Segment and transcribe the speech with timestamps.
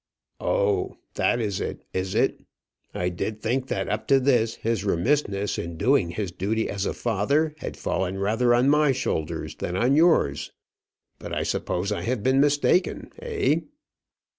[0.39, 0.97] "Oh!
[1.13, 2.39] that is it, is it?
[2.91, 6.93] I did think that up to this, his remissness in doing his duty as a
[6.95, 10.51] father had fallen rather on my shoulders than on yours.
[11.19, 13.57] But I suppose I have been mistaken; eh?"